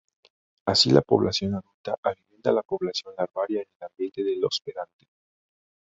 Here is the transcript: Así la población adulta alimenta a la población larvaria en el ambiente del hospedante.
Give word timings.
Así 0.65 0.89
la 0.89 1.03
población 1.03 1.53
adulta 1.53 1.95
alimenta 2.01 2.49
a 2.49 2.53
la 2.53 2.63
población 2.63 3.13
larvaria 3.15 3.61
en 3.61 3.67
el 3.79 3.83
ambiente 3.85 4.23
del 4.23 4.43
hospedante. 4.43 5.05